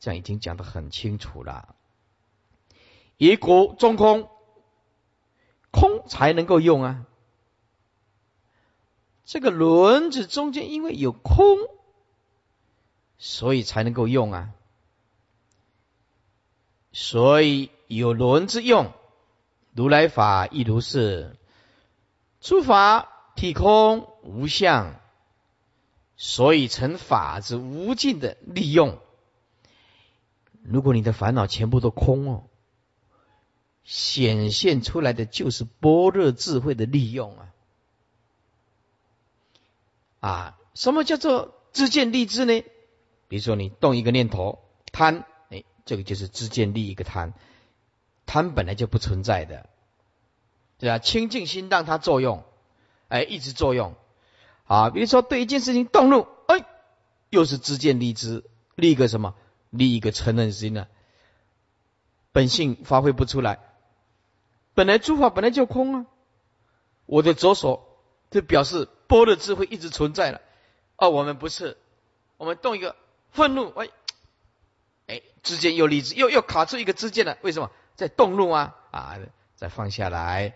[0.00, 1.76] 这样已经讲得很清楚了。
[3.16, 4.28] 以骨中空，
[5.70, 7.06] 空才能够用啊。
[9.24, 11.58] 这个轮子中间因为有空，
[13.18, 14.50] 所以才能够用啊。
[16.90, 18.92] 所以有轮子用，
[19.76, 21.36] 如来法亦如是。
[22.42, 25.00] 诸法体空无相，
[26.16, 28.98] 所以成法之无尽的利用。
[30.64, 32.44] 如果你的烦恼全部都空哦，
[33.84, 37.54] 显现出来的就是般若智慧的利用啊。
[40.18, 42.64] 啊，什么叫做知见立知呢？
[43.28, 44.58] 比如说你动一个念头
[44.90, 47.34] 贪，哎，这个就是知见立一个贪，
[48.26, 49.68] 贪本来就不存在的，
[50.82, 50.98] 对吧？
[50.98, 52.42] 清净心让它作用，
[53.06, 53.94] 哎，一直作用。
[54.64, 56.66] 啊，比如说对一件事情动怒，哎，
[57.30, 58.42] 又是知见立知，
[58.74, 59.36] 立一个什么？
[59.70, 60.88] 立一个承认心呢？
[62.32, 63.60] 本性发挥不出来，
[64.74, 66.06] 本来诸法本来就空啊，
[67.06, 67.86] 我的左手
[68.32, 68.88] 就表示。
[69.12, 70.40] 波的智慧一直存在了，
[70.96, 71.76] 哦，我们不是，
[72.38, 72.96] 我们动一个
[73.30, 73.90] 愤怒，哎，
[75.06, 77.70] 哎，之间又立志，又又卡住一个之间了，为什么？
[77.94, 79.18] 在动怒啊，啊，
[79.54, 80.54] 再放下来，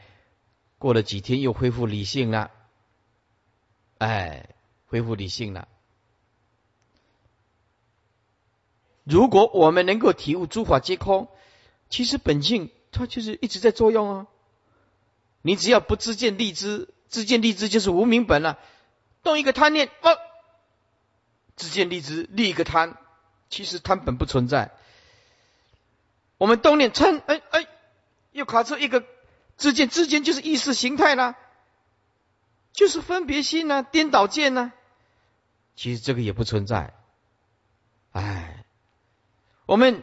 [0.79, 2.51] 过了几天又恢复理性了，
[3.99, 4.55] 哎，
[4.87, 5.69] 恢复理性了。
[9.05, 11.29] 如果我们能够体悟诸法皆空，
[11.89, 14.27] 其实本性它就是一直在作用啊，
[15.43, 16.89] 你只要不自见立知。
[17.09, 18.59] 自见立知就是无名本了，
[19.23, 20.19] 动一个贪念，哦，
[21.55, 22.98] 自见立知立一个贪，
[23.48, 24.73] 其实贪本不存在。
[26.37, 27.69] 我们动念嗔，哎哎，
[28.33, 29.05] 又卡出一个
[29.57, 31.37] 自见，自见就是意识形态啦，
[32.73, 34.73] 就是分别心呐，颠倒见呐，
[35.75, 36.94] 其实这个也不存在。
[38.13, 38.65] 哎，
[39.67, 40.02] 我们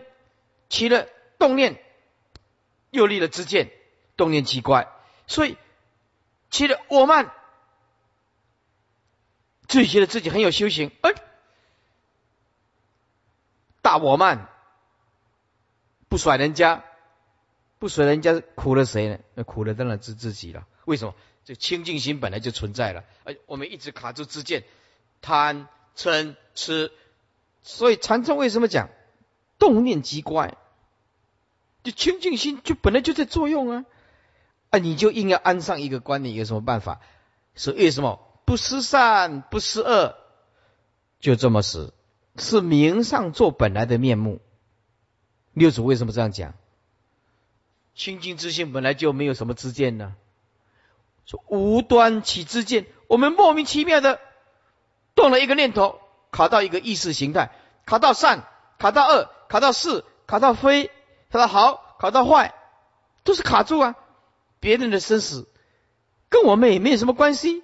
[0.69, 1.81] 起了动念，
[2.91, 3.71] 又立了自见，
[4.17, 4.87] 动念奇怪，
[5.27, 5.57] 所以。
[6.53, 7.33] 起了我慢，
[9.67, 11.15] 自己觉得自己很有修行，哎，
[13.81, 14.47] 大我慢，
[16.09, 16.83] 不甩人家，
[17.83, 19.19] 不甩人家苦了谁呢？
[19.33, 20.65] 那苦了当然是自己了。
[20.85, 21.15] 为什么？
[21.43, 24.63] 这清净心本来就存在了，而，我们一直卡住自见，
[25.21, 26.93] 贪嗔痴，
[27.61, 28.87] 所以禅宗为什么讲
[29.59, 30.55] 动念即乖？
[31.83, 33.85] 就清净心就本来就在作用啊！
[34.69, 37.01] 啊，你就硬要安上一个观念，有什么办法？
[37.53, 40.15] 是为什么不失善不失恶？
[41.19, 41.93] 就这么死，
[42.37, 44.39] 是名上做本来的面目。
[45.51, 46.53] 六祖为什么这样讲？
[47.95, 50.13] 清净之心本来就没有什么知见呢，
[51.25, 54.19] 说无端起知见，我们莫名其妙的
[55.15, 55.99] 动了一个念头，
[56.31, 57.51] 卡到一个意识形态，
[57.85, 60.89] 卡到善，卡到恶，卡到是，卡到非。
[61.29, 62.53] 卡到好，卡到坏，
[63.23, 63.95] 都是卡住啊！
[64.59, 65.47] 别人的生死
[66.29, 67.63] 跟我们也没有什么关系，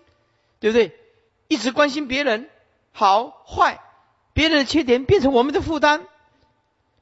[0.60, 0.98] 对不对？
[1.48, 2.50] 一直关心别人
[2.92, 3.80] 好坏，
[4.34, 6.02] 别人的缺点变成我们的负担，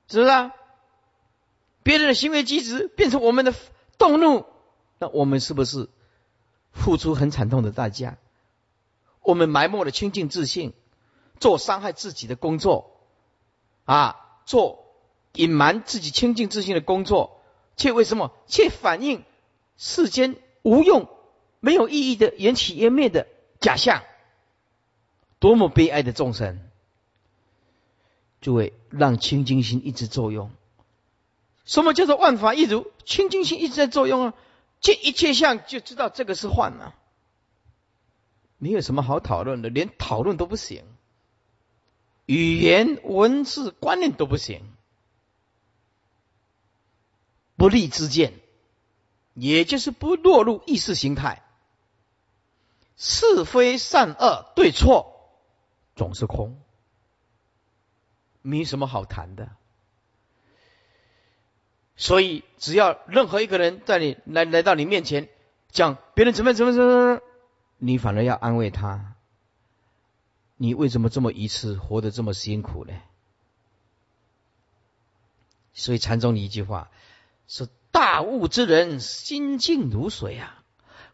[0.10, 0.30] 是不是？
[0.30, 0.54] 啊？
[1.88, 3.54] 别人的行为机制变成我们的
[3.98, 4.46] 动怒，
[5.00, 5.88] 那我们是不是
[6.74, 8.18] 付出很惨痛的代价？
[9.22, 10.74] 我们埋没了清净自信，
[11.40, 12.92] 做伤害自己的工作
[13.86, 14.84] 啊，做。
[15.34, 17.42] 隐瞒自己清净自信的工作，
[17.76, 18.34] 却为什么？
[18.48, 19.24] 却反映
[19.78, 21.08] 世间无用、
[21.60, 23.28] 没有意义的缘起缘灭的
[23.60, 24.04] 假象，
[25.38, 26.60] 多么悲哀的众生！
[28.42, 30.52] 诸位，让清净心一直作用。
[31.68, 32.92] 什么叫做万法一如？
[33.06, 34.34] 清净心一直在作用啊！
[34.80, 36.96] 见一切相就知道这个是幻啊，
[38.58, 40.86] 没有什么好讨论的，连讨论都不行，
[42.26, 44.64] 语言、文字、观念都不行。
[47.58, 48.34] 不利之见，
[49.34, 51.44] 也就是不落入意识形态，
[52.96, 55.34] 是非善恶对错
[55.96, 56.62] 总是空，
[58.42, 59.57] 没什么好谈的。
[61.98, 65.28] 所以，只要任何一个人在你来来到你面前
[65.72, 67.22] 讲别人怎么怎么怎么，
[67.78, 69.16] 你反而要安慰他。
[70.56, 72.94] 你为什么这么一次活得这么辛苦呢？
[75.74, 76.90] 所以禅宗的一句话。
[77.50, 80.62] 是大悟之人，心静如水啊！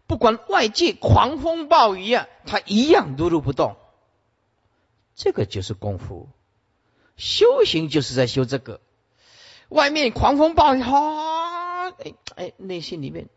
[0.08, 3.78] 不管外界狂风暴雨啊，他一样如如不动。
[5.14, 6.28] 这个就是功夫，
[7.16, 8.82] 修行就是在修这个。
[9.70, 13.30] 外面狂风暴雨，哈，哎哎，内心里面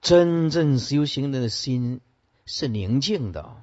[0.00, 2.00] 真正修行人的心
[2.44, 3.56] 是宁静的。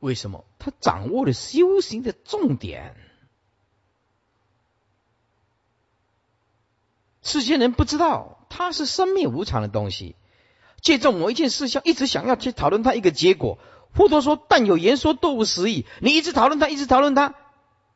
[0.00, 0.44] 为什么？
[0.58, 2.96] 他掌握了修行的重点。
[7.22, 10.16] 世间人不知道，它是生命无常的东西。
[10.80, 13.58] 借重某一件事项，一直想要去讨论它一个结果。
[13.92, 17.34] 佛陀说：“但有言说，多无实意。”你一直讨论它，一直讨论它，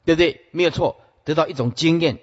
[0.04, 0.46] 对不对？
[0.52, 2.20] 没有错，得到一种经验，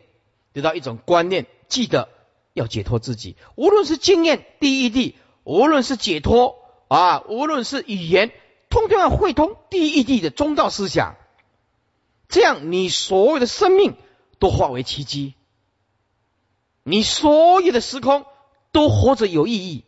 [0.53, 1.47] 得到一种观念。
[1.67, 2.09] 记得
[2.53, 6.57] 要解脱自己，无论是经验第一地，无论是解脱
[6.89, 8.31] 啊，无论是语言，
[8.69, 11.15] 通通要汇通第一地的中道思想。
[12.27, 13.95] 这样，你所有的生命
[14.37, 15.35] 都化为奇迹。
[16.83, 18.25] 你所有的时空
[18.71, 19.85] 都活着有意义，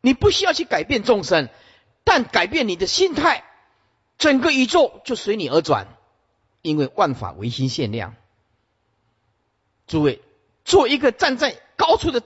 [0.00, 1.50] 你不需要去改变众生，
[2.04, 3.44] 但改变你的心态，
[4.18, 5.86] 整个宇宙就随你而转，
[6.60, 8.16] 因为万法唯心限量。
[9.86, 10.20] 诸位，
[10.64, 12.22] 做一个站在高处的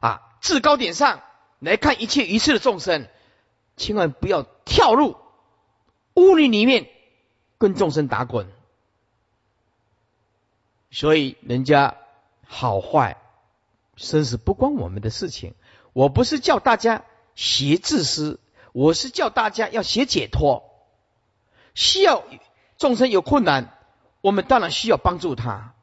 [0.00, 1.22] 啊制高点上
[1.60, 3.08] 来看一切一切的众生，
[3.76, 5.16] 千万不要跳入
[6.14, 6.90] 污泥里面
[7.56, 8.48] 跟众生打滚。
[10.90, 11.96] 所以，人家
[12.46, 13.16] 好坏
[13.96, 15.54] 生死不关我们的事情。
[15.92, 18.40] 我不是叫大家学自私，
[18.72, 20.67] 我是叫大家要学解脱。
[21.78, 22.24] 需要
[22.76, 23.72] 众生有困难，
[24.20, 25.74] 我们当然需要帮助他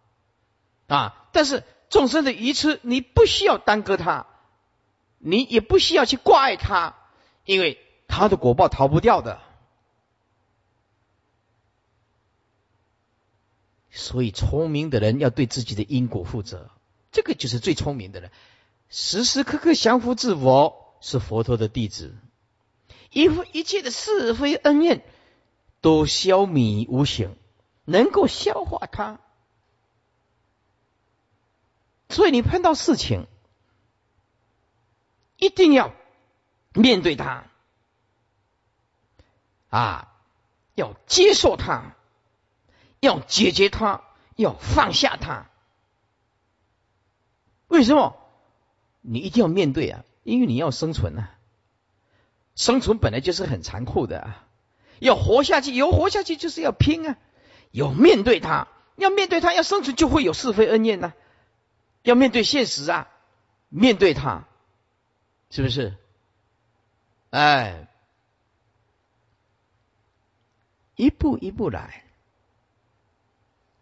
[0.88, 1.30] 啊。
[1.32, 4.28] 但是众生的愚痴，你不需要耽搁他，
[5.20, 6.98] 你也不需要去挂碍他，
[7.46, 7.80] 因为
[8.10, 9.40] 他的果报逃不掉的。
[13.90, 16.72] 所以，聪明的人要对自己的因果负责，
[17.14, 18.32] 这个就是最聪明的人。
[18.90, 22.14] 时时刻刻降服自我，是佛陀的弟子。
[23.12, 25.06] 一一切的是非恩怨
[25.86, 27.36] 都消弭无形，
[27.84, 29.20] 能够消化它。
[32.10, 33.28] 所以，你碰到事情，
[35.38, 35.94] 一定要
[36.74, 37.44] 面对它，
[39.70, 40.12] 啊，
[40.74, 41.94] 要接受它。
[43.00, 44.02] 要解决它，
[44.36, 45.46] 要放下它。
[47.68, 48.18] 为什么？
[49.02, 50.04] 你一定要面对啊！
[50.24, 51.38] 因为你要生存啊！
[52.56, 54.45] 生存本来就是很残酷的啊！
[55.00, 57.18] 要活下去，有活下去就是要拼啊！
[57.72, 61.14] 有面对它，要面对它，要生存就会有是非恩怨呐！
[62.04, 63.10] 要面对现实啊！
[63.70, 64.46] 面对它，
[65.50, 65.98] 是不是？
[67.32, 67.88] 哎，
[70.96, 72.04] 一步一步来。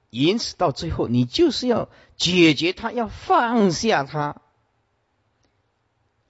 [0.10, 4.42] 因此，到最后，你就是要解决它，要放下它。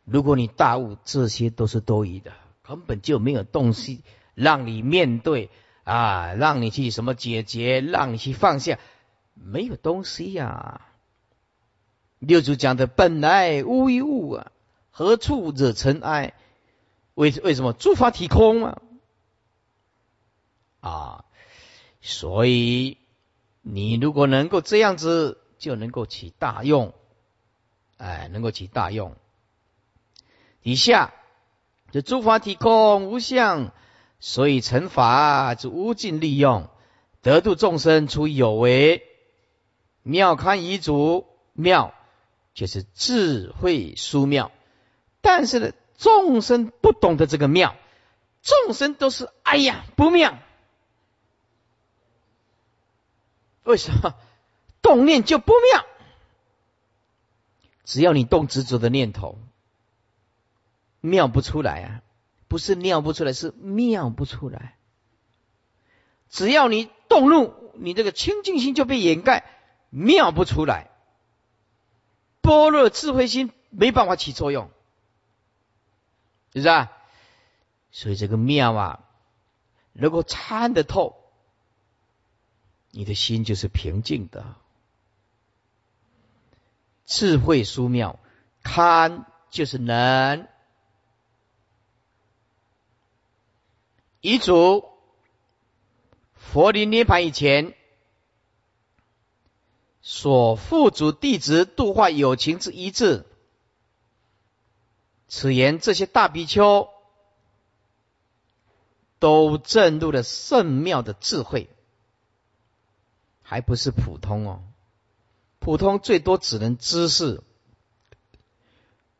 [0.05, 4.01] 如果你大悟，这些都是多余的，根本就没有东西
[4.35, 5.49] 让你面对
[5.83, 8.79] 啊，让你去什么解决，让你去放下，
[9.33, 10.81] 没有东西呀。
[12.19, 14.51] 六祖讲的“本来无一物啊，
[14.91, 16.33] 何处惹尘埃”，
[17.15, 18.81] 为为什么诸法体空啊？
[20.81, 21.25] 啊，
[22.01, 22.97] 所以。
[23.65, 26.93] 你如果能够这样子，就能够起大用，
[27.95, 29.15] 哎，能够起大用。
[30.61, 31.13] 以下
[31.89, 33.71] 这诸法体空无相，
[34.25, 36.69] 所以成法之无尽利用，
[37.21, 39.05] 得度众生出有为，
[40.01, 41.93] 妙堪遗嘱妙，
[42.53, 44.49] 就是智慧殊妙。
[45.19, 47.75] 但是呢，众生不懂得这个妙，
[48.41, 50.39] 众生都是哎呀不妙。
[53.63, 54.15] 为什么
[54.81, 55.85] 动念就不妙？
[57.83, 59.37] 只要你动执着的念头，
[61.01, 62.02] 妙不出来啊！
[62.53, 64.77] 不是妙不出来，是妙不出来。
[66.29, 69.43] 只要你动怒，你这个清净心就被掩盖，
[69.89, 70.91] 妙不出来。
[72.41, 74.69] 般若智慧心没办法起作用，
[76.53, 76.91] 是不是啊？
[77.91, 79.03] 所以这个妙啊，
[79.93, 81.15] 能够参得透。
[82.91, 84.53] 你的心就是平静的，
[87.07, 88.19] 智慧殊妙，
[88.61, 90.47] 堪就是能。
[94.23, 94.85] 遗嘱，
[96.33, 97.75] 佛临涅盘以前，
[100.01, 103.27] 所付嘱弟子度化有情之一字。
[105.27, 106.87] 此言这些大比丘
[109.19, 111.69] 都证入了圣妙的智慧。
[113.41, 114.63] 还不是普通哦，
[115.59, 117.43] 普通最多只能知识，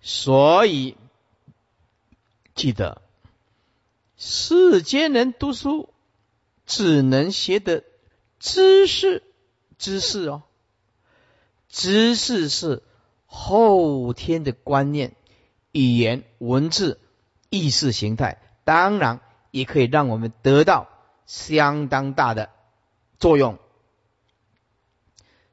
[0.01, 0.95] 所以
[2.55, 3.01] 记得
[4.25, 5.89] 世间人读书
[6.65, 7.83] 只能学的
[8.39, 9.21] 知识，
[9.77, 10.43] 知识哦，
[11.67, 12.83] 知识是
[13.25, 15.17] 后天的观念、
[15.73, 17.01] 语言、文字、
[17.49, 19.19] 意识形态，当然
[19.51, 20.87] 也可以让我们得到
[21.25, 22.49] 相当大的
[23.19, 23.59] 作用。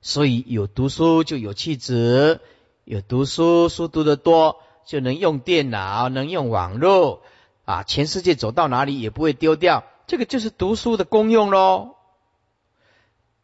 [0.00, 2.40] 所以有读书就有气质，
[2.84, 7.24] 有读书书读得多就能用电脑，能用网络
[7.70, 11.96] 啊，全世界走到哪里也不会丢掉，这个就是读书的功用喽。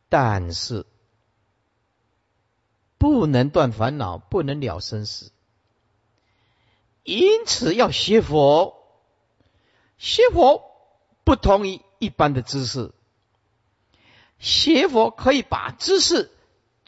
[0.08, 0.86] 但是
[2.98, 5.30] 不能断烦恼，不能了生死，
[7.04, 8.74] 因此要学佛。
[9.98, 10.62] 学佛
[11.24, 12.92] 不同于一般的知识，
[14.38, 16.32] 学佛可以把知识。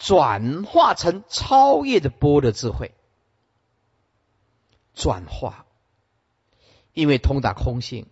[0.00, 2.94] 转化成超越的波的智慧，
[4.94, 5.66] 转化，
[6.98, 8.08] 因为通达空性，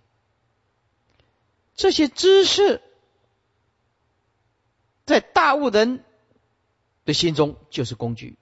[1.74, 2.80] 这些知识
[5.04, 6.04] 在大悟人
[7.04, 8.38] 的心中就是工具，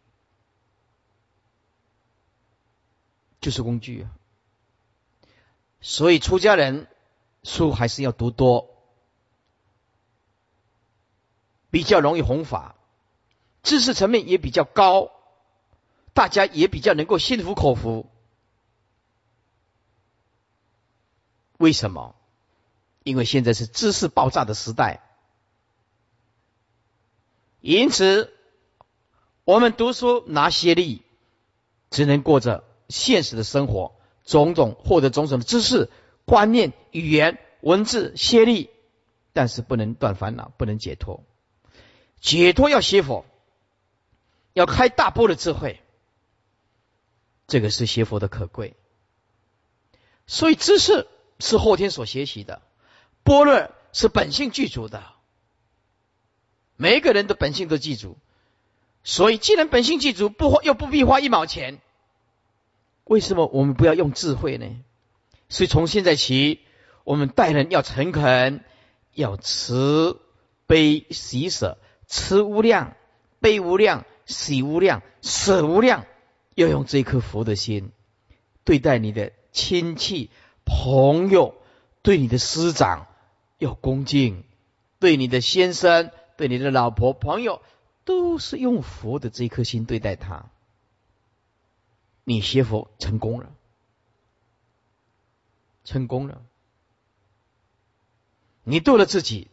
[3.41, 4.13] 就是工具啊。
[5.81, 6.89] 所以出家人
[7.43, 8.69] 书还是要读多，
[11.71, 12.75] 比较容易弘法。
[13.63, 15.11] 知识层面也比较高，
[16.13, 18.11] 大家也比较能够心服口服。
[21.59, 22.15] 为什么？
[23.03, 25.03] 因为现在是知识爆炸的时代，
[27.61, 28.33] 因此
[29.45, 31.03] 我们读书拿些力，
[31.91, 33.95] 只能过着现实的生活，
[34.25, 35.91] 种种获得种种的知识、
[36.25, 38.71] 观念、语言、文字、谢力，
[39.33, 41.23] 但是不能断烦恼，不能解脱。
[42.21, 43.27] 解脱要学佛。
[44.55, 45.83] 要开大波的智慧，
[47.49, 48.77] 这个是学佛的可贵。
[50.29, 52.63] 所以知识是后天所学习的，
[53.23, 55.03] 般若是本性具足的。
[56.77, 58.17] 每一个人的本性都记住，
[59.03, 61.81] 所以既然本性具足，不花又不必花一毛钱，
[63.05, 64.67] 为什么我们不要用智慧呢？
[65.49, 66.61] 所以从现在起，
[67.05, 68.65] 我们待人要诚恳，
[69.13, 70.21] 要慈
[70.67, 72.97] 悲喜舍，慈无量，
[73.41, 74.05] 悲无量。
[74.27, 76.07] 喜无量，舍无量，
[76.55, 77.93] 要用这颗佛的心
[78.65, 80.31] 对待你的亲戚
[80.65, 81.55] 朋友，
[82.03, 83.07] 对你的师长
[83.59, 84.45] 要恭敬，
[84.99, 87.63] 对你的先生、对你的老婆朋友，
[88.05, 90.47] 都是用佛的这一颗心对待他。
[92.25, 93.53] 你学佛成功了，
[95.85, 96.41] 成功了。
[98.63, 99.49] 你度了自己，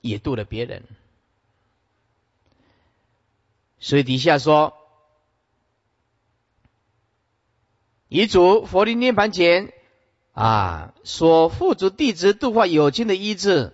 [0.00, 0.84] 也度了别人。
[3.80, 4.78] 所以底下说，
[8.14, 9.72] 遗嘱佛力涅盘前
[10.34, 13.72] 啊，说父祖弟子度化有情的医治。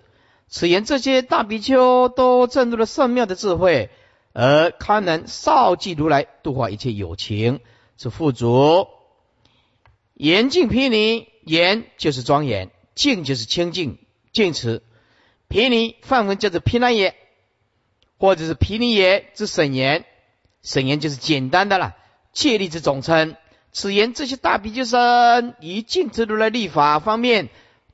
[0.49, 3.91] 此言这些大比丘都证入了圣妙的智慧，
[4.33, 7.61] 而堪能少记如来度化一切有情。
[7.99, 8.89] 是富足
[10.15, 13.99] 严净毗尼，严就是庄严，净就是清净，
[14.33, 14.83] 净词。
[15.49, 17.15] 毗尼梵文叫做毗那耶，
[18.17, 20.07] 或者是毗尼耶之省言，
[20.63, 21.95] 省言就是简单的了，
[22.33, 23.37] 戒律之总称。
[23.73, 27.49] 此言这些大比丘僧以净持如来立法方面，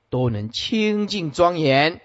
[0.09, 2.01] 都能清净庄严。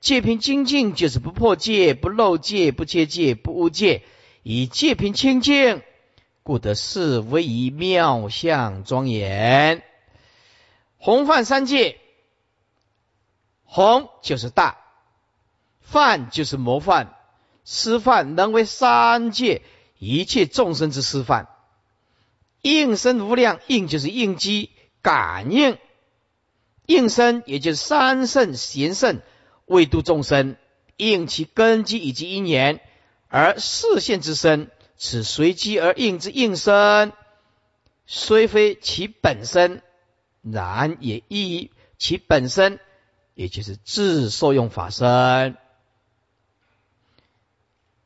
[0.00, 4.02] 戒品精进就是不破戒、不漏戒、不切戒、不污戒，
[4.42, 5.82] 以戒品清净。
[6.42, 9.82] 故得是为以妙相庄严，
[10.98, 11.98] 弘范三界，
[13.64, 14.76] 弘就是大，
[15.80, 17.14] 范就是模范，
[17.64, 19.62] 师范能为三界
[19.98, 21.48] 一切众生之师范。
[22.64, 24.70] 应身无量，应就是应机
[25.02, 25.76] 感应，
[26.86, 29.20] 应身也就是三圣贤圣
[29.66, 30.56] 为度众生，
[30.96, 32.80] 应其根基以及因缘，
[33.28, 34.70] 而视现之身。
[34.96, 37.12] 此随机而应之应身，
[38.06, 39.82] 虽非其本身，
[40.40, 42.78] 然也依其本身，
[43.34, 45.56] 也就是自受用法身，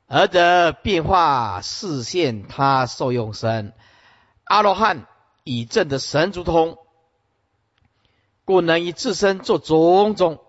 [0.07, 3.73] 而得变化视现他受用身。
[4.49, 5.07] 阿罗汉
[5.45, 6.79] 以正的神足通，
[8.45, 10.43] 故能以自身做种种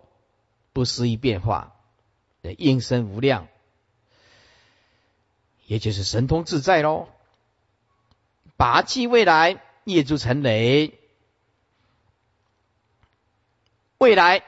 [0.71, 1.75] 不思议变化，
[2.41, 3.47] 的应身无量。
[5.65, 7.09] 也就是神通自在喽，
[8.57, 10.97] 拔济未来业诸成雷，
[13.97, 14.43] 未来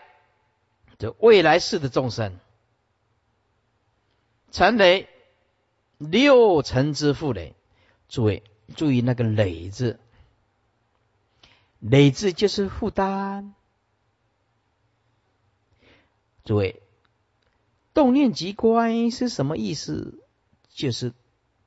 [0.97, 2.39] 这未来世的众生，
[4.51, 5.09] 成雷
[5.97, 7.53] 六尘之负累，
[8.09, 9.99] 诸位注意那个累字，
[11.79, 13.53] 累字就是负担，
[16.43, 16.81] 诸位
[17.93, 20.17] 动念即观是什么意思？
[20.73, 21.13] 就是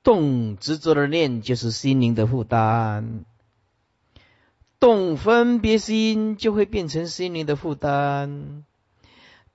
[0.03, 3.25] 动执着的念，就是心灵的负担；
[4.81, 8.65] 动分别心，就会变成心灵的负担；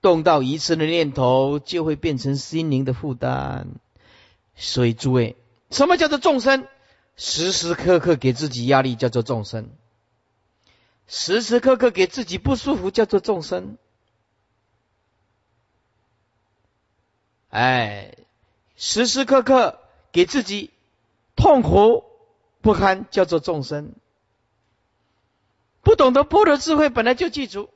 [0.01, 3.67] 动到一次的念头，就会变成心灵的负担。
[4.55, 5.35] 所以，诸位，
[5.71, 6.67] 什么叫做众生？
[7.19, 9.65] 时时刻刻给自己压力，叫做众生；
[11.05, 13.77] 时时刻刻给自己不舒服，叫做众生。
[17.49, 18.15] 哎。
[18.81, 19.77] 时时刻刻
[20.13, 20.71] 给自己
[21.35, 22.05] 痛苦
[22.61, 23.91] 不堪，叫做众生。
[25.81, 27.69] 不懂得般若智慧，本来就记住